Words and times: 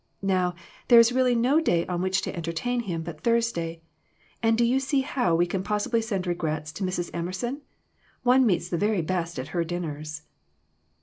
Now, 0.23 0.55
there 0.87 0.97
is 0.99 1.11
really 1.11 1.35
no 1.35 1.59
day 1.61 1.85
in 1.87 2.01
which 2.01 2.23
to 2.23 2.35
entertain 2.35 2.79
him 2.79 3.03
but 3.03 3.21
Thursday, 3.21 3.83
and 4.41 4.57
do 4.57 4.65
you 4.65 4.79
see 4.79 5.01
how 5.01 5.35
we 5.35 5.45
can 5.45 5.61
possibly 5.61 6.01
send 6.01 6.25
regrets 6.25 6.71
to 6.71 6.83
Mrs. 6.83 7.11
Emerson? 7.13 7.61
One 8.23 8.43
meets 8.47 8.69
the 8.69 8.79
very 8.81 9.03
best 9.03 9.37
at 9.37 9.49
her 9.49 9.63
dinners." 9.63 10.23